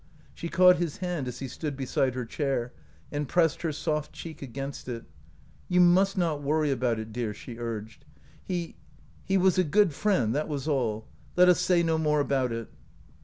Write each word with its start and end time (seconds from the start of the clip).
She 0.33 0.49
caught 0.49 0.77
his 0.77 0.97
hand 0.97 1.27
as 1.27 1.37
he 1.37 1.47
stood 1.47 1.77
besfde 1.77 2.15
her 2.15 2.25
chair, 2.25 2.73
and 3.11 3.29
pressed 3.29 3.61
her 3.61 3.71
soft 3.71 4.11
cheek 4.13 4.41
against 4.41 4.89
it. 4.89 5.05
"You 5.69 5.79
must 5.79 6.17
not 6.17 6.41
worry 6.41 6.71
about 6.71 6.97
it, 6.97 7.13
dear," 7.13 7.35
she 7.35 7.59
urged; 7.59 8.03
"he— 8.43 8.73
he 9.27 9.37
was 9.37 9.59
a 9.59 9.63
good 9.63 9.93
friend, 9.93 10.33
that 10.33 10.47
was 10.47 10.67
all. 10.67 11.05
Let 11.35 11.49
us 11.49 11.59
say 11.61 11.83
no 11.83 11.99
more 11.99 12.19
about 12.19 12.51
it." 12.51 12.71